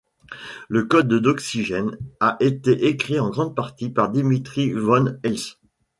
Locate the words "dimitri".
4.09-4.71